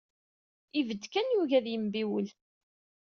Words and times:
Ibedd 0.79 1.03
kan, 1.13 1.27
yugi 1.33 1.55
ad 1.59 1.65
yembiwel. 1.69 2.27